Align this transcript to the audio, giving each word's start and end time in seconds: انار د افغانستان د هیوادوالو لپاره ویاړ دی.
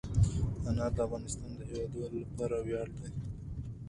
انار 0.69 0.91
د 0.95 0.99
افغانستان 1.07 1.51
د 1.55 1.61
هیوادوالو 1.69 2.17
لپاره 2.23 2.55
ویاړ 2.65 2.87
دی. 2.97 3.07